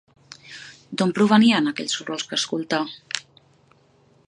D'on 1.01 1.11
provenien 1.19 1.69
els 1.73 1.95
sorolls 1.97 2.27
que 2.31 2.35
escoltà? 2.41 2.83